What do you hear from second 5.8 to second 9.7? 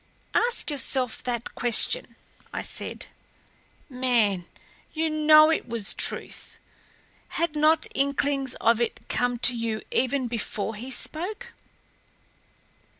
truth. Had not inklings of it come to